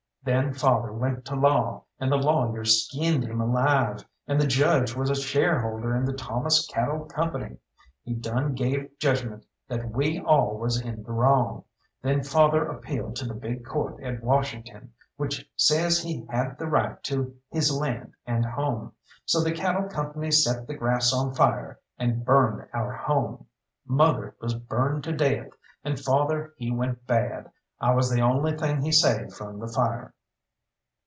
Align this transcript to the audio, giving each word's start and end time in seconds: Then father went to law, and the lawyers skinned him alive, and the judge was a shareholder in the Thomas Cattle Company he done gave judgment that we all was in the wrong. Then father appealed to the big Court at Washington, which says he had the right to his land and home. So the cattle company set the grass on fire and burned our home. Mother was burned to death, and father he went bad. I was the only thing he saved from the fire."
Then 0.23 0.53
father 0.53 0.93
went 0.93 1.25
to 1.25 1.35
law, 1.35 1.85
and 1.99 2.11
the 2.11 2.15
lawyers 2.15 2.85
skinned 2.85 3.23
him 3.23 3.41
alive, 3.41 4.05
and 4.27 4.39
the 4.39 4.45
judge 4.45 4.95
was 4.95 5.09
a 5.09 5.15
shareholder 5.15 5.95
in 5.95 6.05
the 6.05 6.13
Thomas 6.13 6.67
Cattle 6.67 7.05
Company 7.05 7.57
he 8.03 8.13
done 8.13 8.53
gave 8.53 8.99
judgment 8.99 9.47
that 9.67 9.89
we 9.89 10.19
all 10.19 10.59
was 10.59 10.79
in 10.79 11.01
the 11.01 11.11
wrong. 11.11 11.63
Then 12.03 12.21
father 12.21 12.65
appealed 12.67 13.15
to 13.15 13.25
the 13.25 13.33
big 13.33 13.65
Court 13.65 13.99
at 14.03 14.21
Washington, 14.21 14.93
which 15.17 15.49
says 15.55 16.03
he 16.03 16.23
had 16.29 16.59
the 16.59 16.67
right 16.67 17.01
to 17.05 17.35
his 17.49 17.75
land 17.75 18.13
and 18.27 18.45
home. 18.45 18.93
So 19.25 19.41
the 19.41 19.51
cattle 19.51 19.89
company 19.89 20.29
set 20.29 20.67
the 20.67 20.75
grass 20.75 21.11
on 21.11 21.33
fire 21.33 21.79
and 21.97 22.23
burned 22.23 22.69
our 22.75 22.93
home. 22.93 23.47
Mother 23.87 24.35
was 24.39 24.53
burned 24.53 25.03
to 25.05 25.13
death, 25.13 25.49
and 25.83 25.99
father 25.99 26.53
he 26.57 26.69
went 26.69 27.07
bad. 27.07 27.49
I 27.83 27.95
was 27.95 28.11
the 28.11 28.21
only 28.21 28.55
thing 28.55 28.83
he 28.83 28.91
saved 28.91 29.33
from 29.33 29.57
the 29.57 29.67
fire." 29.67 30.13